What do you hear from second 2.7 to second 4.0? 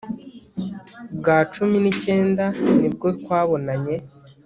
nibwo twabonanye